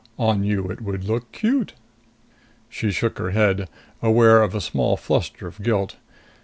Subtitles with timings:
[0.17, 1.73] "On you it would look cute."
[2.71, 3.69] She shook her head,
[4.01, 5.95] aware of a small fluster of guilt.